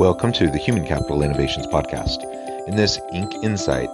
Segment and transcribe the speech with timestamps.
[0.00, 2.24] Welcome to the Human Capital Innovations Podcast.
[2.66, 3.44] In this Inc.
[3.44, 3.90] Insight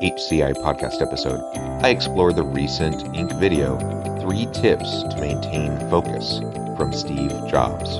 [0.00, 1.42] HCI podcast episode,
[1.82, 3.36] I explore the recent Inc.
[3.40, 3.76] video,
[4.20, 6.38] Three Tips to Maintain Focus
[6.76, 7.98] from Steve Jobs.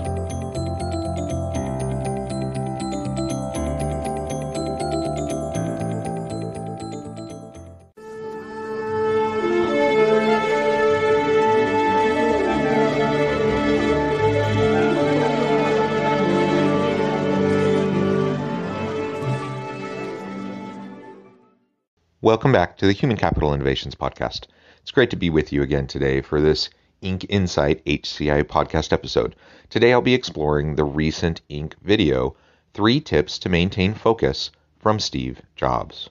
[22.20, 24.46] Welcome back to the Human Capital Innovations Podcast.
[24.82, 26.68] It's great to be with you again today for this
[27.00, 27.24] Inc.
[27.28, 29.36] Insight HCI podcast episode.
[29.70, 31.74] Today I'll be exploring the recent Inc.
[31.80, 32.34] video,
[32.74, 36.10] Three Tips to Maintain Focus from Steve Jobs.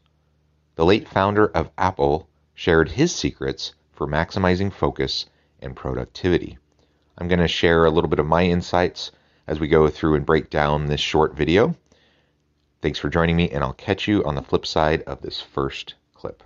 [0.75, 5.25] The late founder of Apple shared his secrets for maximizing focus
[5.61, 6.57] and productivity.
[7.17, 9.11] I'm going to share a little bit of my insights
[9.45, 11.75] as we go through and break down this short video.
[12.79, 15.95] Thanks for joining me, and I'll catch you on the flip side of this first
[16.17, 16.43] clip.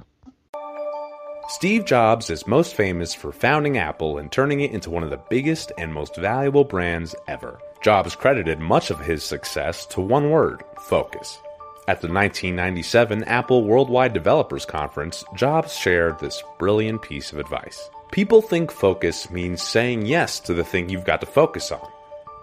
[1.48, 5.22] Steve Jobs is most famous for founding Apple and turning it into one of the
[5.30, 7.60] biggest and most valuable brands ever.
[7.82, 11.40] Jobs credited much of his success to one word focus.
[11.88, 17.90] At the 1997 Apple Worldwide Developers Conference, Jobs shared this brilliant piece of advice.
[18.12, 21.88] People think focus means saying yes to the thing you've got to focus on.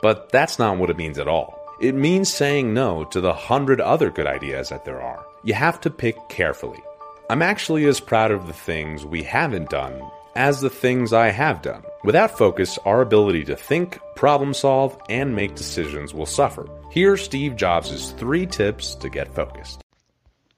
[0.02, 1.58] But that's not what it means at all.
[1.80, 5.24] It means saying no to the hundred other good ideas that there are.
[5.44, 6.82] You have to pick carefully.
[7.30, 10.00] I'm actually as proud of the things we haven't done
[10.34, 11.82] as the things I have done.
[12.02, 16.66] Without focus, our ability to think, problem solve, and make decisions will suffer.
[16.90, 19.82] Here's Steve Jobs' three tips to get focused.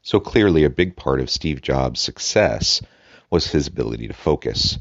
[0.03, 2.81] So clearly, a big part of Steve Jobs' success
[3.31, 4.79] was his ability to focus.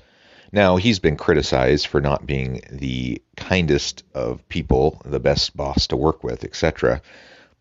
[0.52, 5.98] Now, he's been criticized for not being the kindest of people, the best boss to
[5.98, 7.02] work with, etc.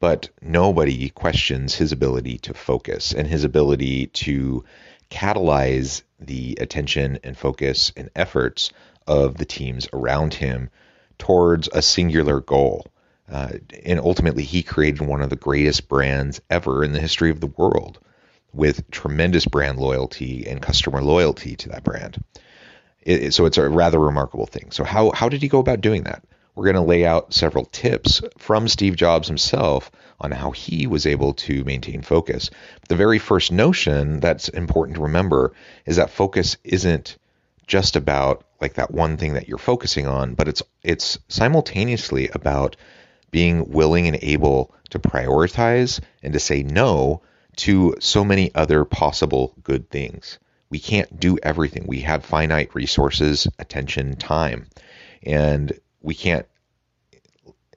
[0.00, 4.64] But nobody questions his ability to focus and his ability to
[5.10, 8.70] catalyze the attention and focus and efforts
[9.06, 10.70] of the teams around him
[11.18, 12.86] towards a singular goal.
[13.30, 13.52] Uh,
[13.84, 17.46] and ultimately, he created one of the greatest brands ever in the history of the
[17.46, 17.98] world
[18.52, 22.22] with tremendous brand loyalty and customer loyalty to that brand.
[23.02, 24.70] It, so it's a rather remarkable thing.
[24.70, 26.24] So how how did he go about doing that?
[26.58, 31.06] We're going to lay out several tips from Steve Jobs himself on how he was
[31.06, 32.50] able to maintain focus.
[32.88, 35.52] The very first notion that's important to remember
[35.86, 37.16] is that focus isn't
[37.68, 42.74] just about like that one thing that you're focusing on, but it's it's simultaneously about
[43.30, 47.22] being willing and able to prioritize and to say no
[47.58, 51.84] to so many other possible good things we can't do everything.
[51.86, 54.66] We have finite resources, attention, time,
[55.22, 56.46] and we can't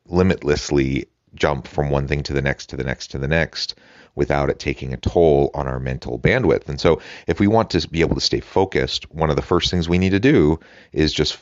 [0.05, 1.05] limitlessly
[1.35, 3.75] jump from one thing to the next to the next to the next
[4.15, 6.67] without it taking a toll on our mental bandwidth.
[6.67, 9.71] And so, if we want to be able to stay focused, one of the first
[9.71, 10.59] things we need to do
[10.91, 11.37] is just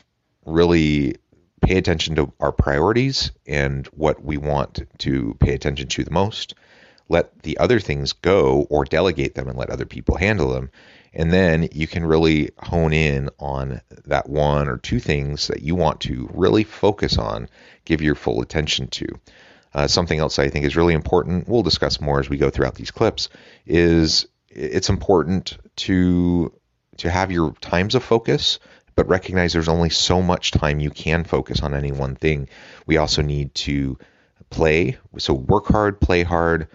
[0.46, 1.16] really
[1.62, 6.54] pay attention to our priorities and what we want to pay attention to the most.
[7.08, 10.70] Let the other things go or delegate them and let other people handle them.
[11.12, 15.74] And then you can really hone in on that one or two things that you
[15.74, 17.48] want to really focus on,
[17.84, 19.06] give your full attention to.
[19.74, 22.74] Uh, something else I think is really important, we'll discuss more as we go throughout
[22.74, 23.28] these clips,
[23.66, 26.52] is it's important to
[26.96, 28.58] to have your times of focus,
[28.94, 32.48] but recognize there's only so much time you can focus on any one thing.
[32.86, 33.96] We also need to
[34.50, 36.68] play, so work hard, play hard,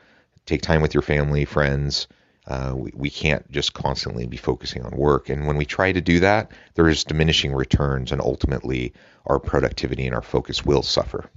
[0.46, 2.08] take time with your family, friends,
[2.48, 5.30] Uh, we, we can't just constantly be focusing on work.
[5.30, 8.94] And when we try to do that, there is diminishing returns, and ultimately
[9.26, 11.30] our productivity and our focus will suffer.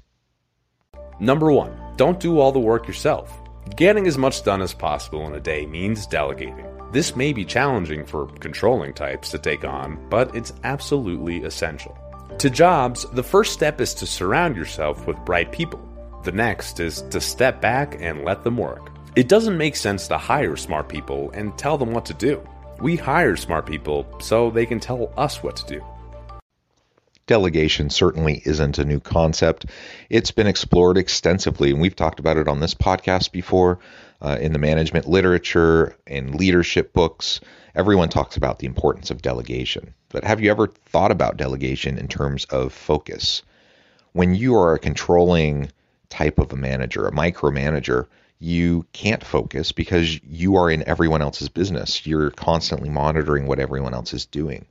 [1.20, 3.40] Number one, don't do all the work yourself.
[3.76, 6.66] Getting as much done as possible in a day means delegating.
[6.93, 11.96] This may be challenging for controlling types to take on, but it's absolutely essential.
[12.38, 15.81] To jobs, the first step is to surround yourself with bright people.
[16.25, 18.90] The next is to step back and let them work.
[19.16, 22.46] It doesn't make sense to hire smart people and tell them what to do.
[22.81, 25.84] We hire smart people so they can tell us what to do.
[27.26, 29.66] Delegation certainly isn't a new concept.
[30.10, 33.78] It's been explored extensively, and we've talked about it on this podcast before.
[34.20, 37.40] Uh, in the management literature, in leadership books,
[37.75, 39.94] everyone talks about the importance of delegation.
[40.10, 43.43] But have you ever thought about delegation in terms of focus?
[44.12, 45.70] When you are a controlling
[46.08, 48.06] type of a manager, a micromanager,
[48.38, 52.06] you can't focus because you are in everyone else's business.
[52.06, 54.67] You're constantly monitoring what everyone else is doing.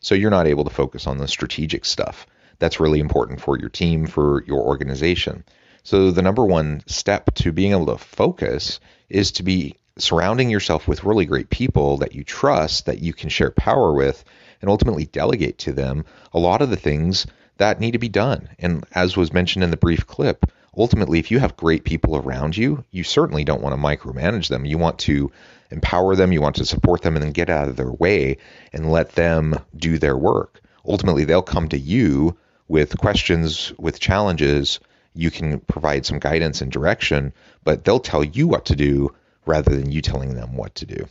[0.00, 2.26] So you're not able to focus on the strategic stuff.
[2.58, 5.44] That's really important for your team, for your organization.
[5.82, 10.86] So the number one step to being able to focus is to be surrounding yourself
[10.86, 14.24] with really great people that you trust, that you can share power with,
[14.60, 18.48] and ultimately delegate to them a lot of the things that need to be done.
[18.58, 22.56] And as was mentioned in the brief clip, ultimately, if you have great people around
[22.56, 24.64] you, you certainly don't want to micromanage them.
[24.64, 25.30] You want to
[25.70, 28.38] empower them, you want to support them, and then get out of their way
[28.72, 30.60] and let them do their work.
[30.86, 32.36] Ultimately, they'll come to you
[32.68, 34.80] with questions, with challenges.
[35.14, 37.32] You can provide some guidance and direction,
[37.64, 39.14] but they'll tell you what to do
[39.46, 41.06] rather than you telling them what to do.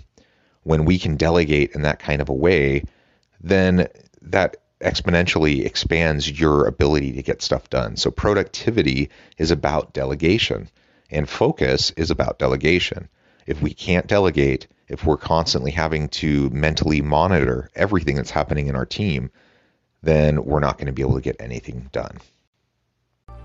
[0.63, 2.83] When we can delegate in that kind of a way,
[3.41, 3.87] then
[4.21, 7.97] that exponentially expands your ability to get stuff done.
[7.97, 10.69] So productivity is about delegation
[11.11, 13.09] and focus is about delegation.
[13.45, 18.75] If we can't delegate, if we're constantly having to mentally monitor everything that's happening in
[18.75, 19.31] our team,
[20.01, 22.19] then we're not going to be able to get anything done.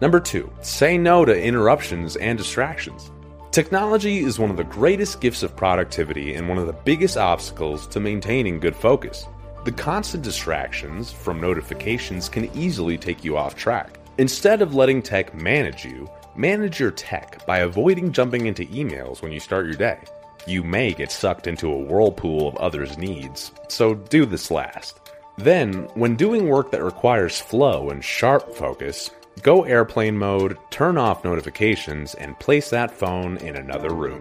[0.00, 3.10] Number two, say no to interruptions and distractions.
[3.50, 7.86] Technology is one of the greatest gifts of productivity and one of the biggest obstacles
[7.88, 9.26] to maintaining good focus.
[9.64, 13.98] The constant distractions from notifications can easily take you off track.
[14.18, 16.06] Instead of letting tech manage you,
[16.36, 19.98] manage your tech by avoiding jumping into emails when you start your day.
[20.46, 25.00] You may get sucked into a whirlpool of others' needs, so do this last.
[25.38, 29.08] Then, when doing work that requires flow and sharp focus,
[29.40, 34.20] go airplane mode, turn off notifications, and place that phone in another room.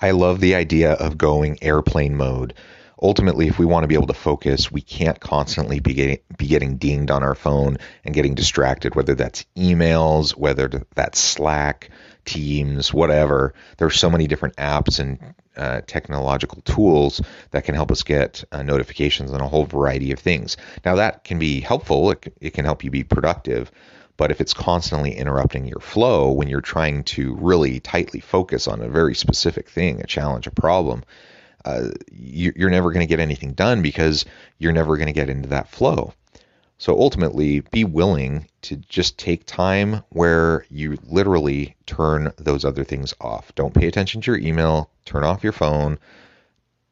[0.00, 2.54] I love the idea of going airplane mode
[3.02, 6.46] ultimately, if we want to be able to focus, we can't constantly be getting, be
[6.46, 11.90] getting dinged on our phone and getting distracted, whether that's emails, whether that's Slack,
[12.24, 13.52] Teams, whatever.
[13.78, 17.20] There are so many different apps and uh, technological tools
[17.50, 20.56] that can help us get uh, notifications on a whole variety of things.
[20.84, 23.72] Now, that can be helpful, it, it can help you be productive.
[24.16, 28.80] But if it's constantly interrupting your flow when you're trying to really tightly focus on
[28.80, 31.02] a very specific thing, a challenge, a problem,
[31.64, 34.24] uh, you, you're never going to get anything done because
[34.58, 36.14] you're never going to get into that flow.
[36.78, 43.14] So ultimately, be willing to just take time where you literally turn those other things
[43.20, 43.54] off.
[43.54, 45.98] Don't pay attention to your email, turn off your phone,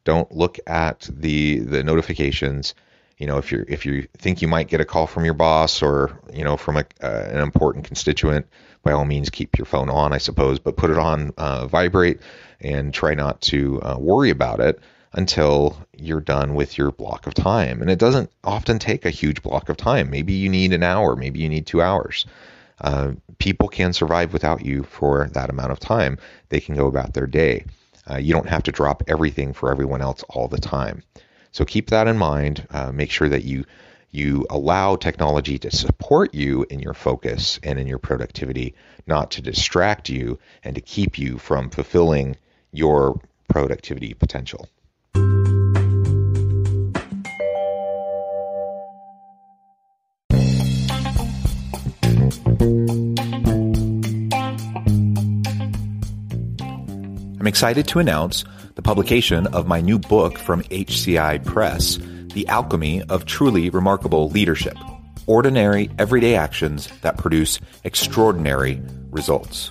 [0.04, 2.74] don't look at the the notifications.
[3.18, 5.82] You know, if you if you think you might get a call from your boss
[5.82, 8.46] or you know from a, uh, an important constituent,
[8.82, 12.20] by all means keep your phone on, I suppose, but put it on uh, vibrate
[12.60, 14.80] and try not to uh, worry about it
[15.12, 17.80] until you're done with your block of time.
[17.82, 20.10] And it doesn't often take a huge block of time.
[20.10, 22.26] Maybe you need an hour, maybe you need two hours.
[22.80, 26.18] Uh, people can survive without you for that amount of time.
[26.48, 27.64] They can go about their day.
[28.10, 31.02] Uh, you don't have to drop everything for everyone else all the time.
[31.52, 32.66] So keep that in mind.
[32.70, 33.64] Uh, make sure that you
[34.12, 38.74] you allow technology to support you in your focus and in your productivity,
[39.06, 42.36] not to distract you and to keep you from fulfilling
[42.72, 44.68] your productivity potential.
[57.40, 61.98] I'm excited to announce the publication of my new book from HCI Press,
[62.34, 64.76] The Alchemy of Truly Remarkable Leadership
[65.26, 69.70] Ordinary, Everyday Actions That Produce Extraordinary Results.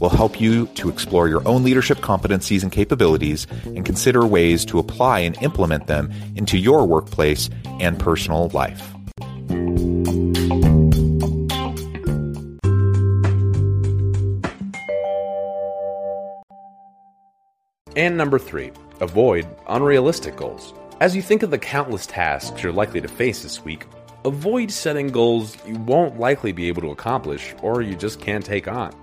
[0.00, 4.78] will help you to explore your own leadership competencies and capabilities and consider ways to
[4.78, 7.50] apply and implement them into your workplace
[7.80, 8.94] and personal life.
[17.96, 20.72] And number three, avoid unrealistic goals.
[21.00, 23.86] As you think of the countless tasks you're likely to face this week,
[24.24, 28.68] avoid setting goals you won't likely be able to accomplish or you just can't take
[28.68, 28.94] on.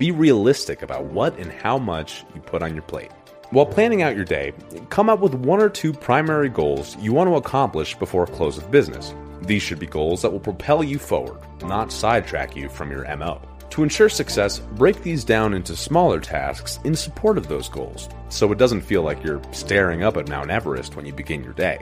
[0.00, 3.10] Be realistic about what and how much you put on your plate.
[3.50, 4.54] While planning out your day,
[4.88, 8.70] come up with one or two primary goals you want to accomplish before close of
[8.70, 9.14] business.
[9.42, 13.42] These should be goals that will propel you forward, not sidetrack you from your MO.
[13.68, 18.50] To ensure success, break these down into smaller tasks in support of those goals, so
[18.52, 21.78] it doesn't feel like you're staring up at Mount Everest when you begin your day.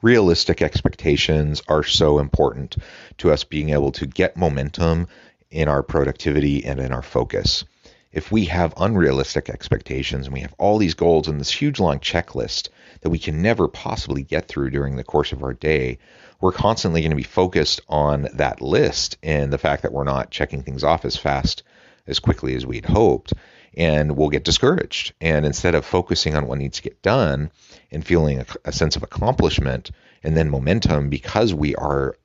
[0.00, 2.76] Realistic expectations are so important
[3.18, 5.08] to us being able to get momentum
[5.50, 7.64] in our productivity and in our focus.
[8.12, 11.98] If we have unrealistic expectations and we have all these goals and this huge long
[11.98, 12.70] checklist
[13.02, 15.98] that we can never possibly get through during the course of our day,
[16.40, 20.30] we're constantly going to be focused on that list and the fact that we're not
[20.30, 21.62] checking things off as fast
[22.06, 23.32] as quickly as we'd hoped
[23.76, 27.50] and we'll get discouraged and instead of focusing on what needs to get done
[27.90, 29.90] and feeling a, a sense of accomplishment
[30.22, 32.16] and then momentum because we are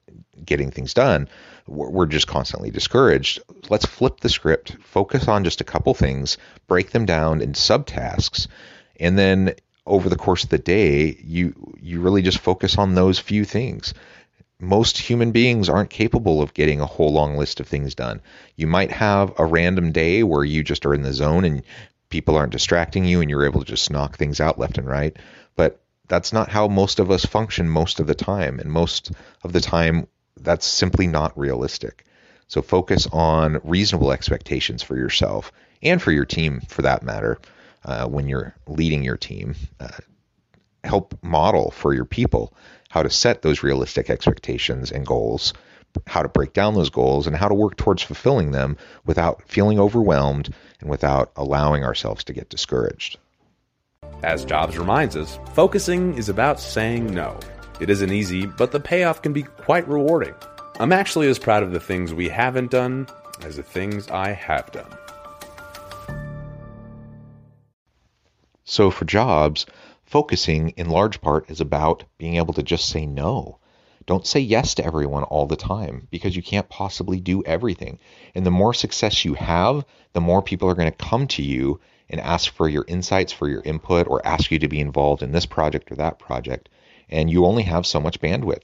[0.46, 1.28] getting things done
[1.68, 3.40] we're just constantly discouraged.
[3.70, 8.48] Let's flip the script, focus on just a couple things, break them down in subtasks,
[9.00, 9.56] and then
[9.86, 13.94] over the course of the day, you you really just focus on those few things.
[14.60, 18.22] Most human beings aren't capable of getting a whole long list of things done.
[18.56, 21.64] You might have a random day where you just are in the zone and
[22.10, 25.18] people aren't distracting you and you're able to just knock things out left and right.
[25.56, 28.60] But that's not how most of us function most of the time.
[28.60, 29.12] And most
[29.44, 30.08] of the time,
[30.38, 32.06] that's simply not realistic.
[32.48, 37.40] So focus on reasonable expectations for yourself and for your team, for that matter,
[37.86, 39.56] uh, when you're leading your team.
[39.80, 39.90] Uh,
[40.84, 42.54] help model for your people
[42.90, 45.54] how to set those realistic expectations and goals,
[46.08, 49.80] how to break down those goals, and how to work towards fulfilling them without feeling
[49.80, 53.18] overwhelmed and without allowing ourselves to get discouraged.
[54.24, 57.40] As Jobs reminds us, focusing is about saying no.
[57.82, 60.36] It isn't easy, but the payoff can be quite rewarding.
[60.80, 63.08] I'm actually as proud of the things we haven't done
[63.42, 64.86] as the things I have done.
[68.66, 69.66] So, for jobs,
[70.06, 73.58] focusing in large part is about being able to just say no.
[74.06, 77.98] Don't say yes to everyone all the time because you can't possibly do everything.
[78.36, 81.80] And the more success you have, the more people are going to come to you
[82.12, 85.32] and ask for your insights, for your input, or ask you to be involved in
[85.32, 86.70] this project or that project
[87.12, 88.64] and you only have so much bandwidth.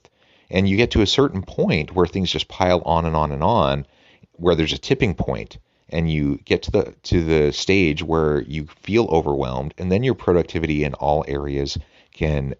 [0.50, 3.44] And you get to a certain point where things just pile on and on and
[3.44, 3.86] on,
[4.34, 5.58] where there's a tipping point,
[5.90, 10.14] and you get to the to the stage where you feel overwhelmed, and then your
[10.14, 11.78] productivity in all areas
[12.14, 12.56] can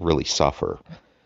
[0.00, 0.78] really suffer.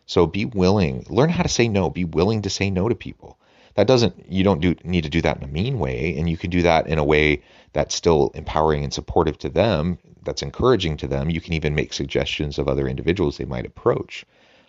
[0.07, 1.91] So be willing, learn how to say no.
[1.91, 3.39] Be willing to say no to people.
[3.75, 6.37] That doesn't you don't do need to do that in a mean way, and you
[6.37, 10.97] can do that in a way that's still empowering and supportive to them that's encouraging
[10.99, 11.31] to them.
[11.31, 14.25] You can even make suggestions of other individuals they might approach.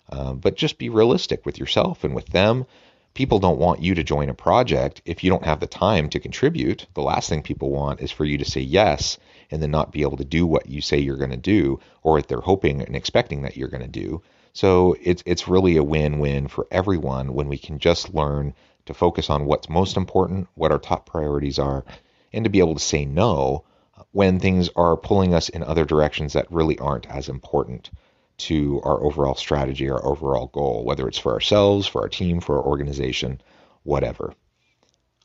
[0.10, 2.66] Uh, but just be realistic with yourself and with them.
[3.14, 6.20] People don't want you to join a project if you don't have the time to
[6.20, 6.88] contribute.
[6.94, 9.18] The last thing people want is for you to say yes
[9.50, 12.14] and then not be able to do what you say you're going to do or
[12.14, 14.22] what they're hoping and expecting that you're going to do.
[14.54, 18.54] So it's it's really a win-win for everyone when we can just learn
[18.86, 21.86] to focus on what's most important, what our top priorities are,
[22.34, 23.66] and to be able to say no
[24.12, 27.92] when things are pulling us in other directions that really aren't as important
[28.38, 32.58] to our overall strategy, our overall goal, whether it's for ourselves, for our team, for
[32.58, 33.40] our organization,
[33.84, 34.34] whatever.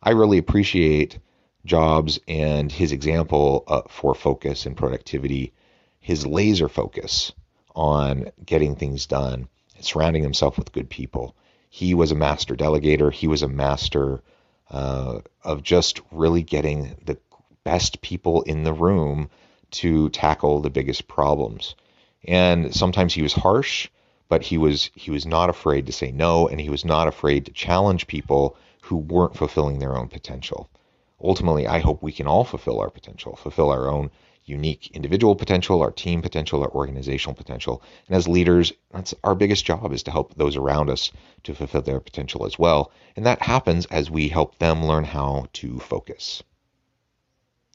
[0.02, 1.18] I really appreciate
[1.64, 5.52] Jobs and his example uh, for focus and productivity,
[5.98, 7.32] his laser focus
[7.74, 9.48] on getting things done,
[9.80, 11.34] surrounding himself with good people.
[11.68, 13.12] He was a master delegator.
[13.12, 14.22] He was a master
[14.70, 17.18] uh, of just really getting the
[17.66, 19.28] best people in the room
[19.72, 21.74] to tackle the biggest problems.
[22.28, 23.88] And sometimes he was harsh,
[24.28, 27.44] but he was he was not afraid to say no and he was not afraid
[27.44, 30.70] to challenge people who weren't fulfilling their own potential.
[31.20, 34.12] Ultimately, I hope we can all fulfill our potential, fulfill our own
[34.44, 37.82] unique individual potential, our team potential, our organizational potential.
[38.06, 41.10] And as leaders, that's our biggest job is to help those around us
[41.42, 42.92] to fulfill their potential as well.
[43.16, 46.44] And that happens as we help them learn how to focus.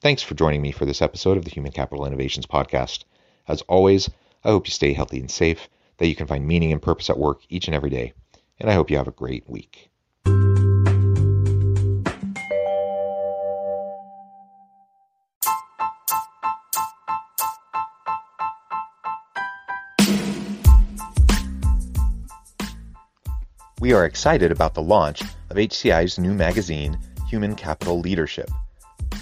[0.02, 3.04] Thanks for joining me for this episode of the Human Capital Innovations Podcast.
[3.46, 4.10] As always,
[4.42, 5.68] I hope you stay healthy and safe,
[5.98, 8.12] that you can find meaning and purpose at work each and every day,
[8.58, 9.90] and I hope you have a great week.
[23.78, 28.50] We are excited about the launch of HCI's new magazine, Human Capital Leadership.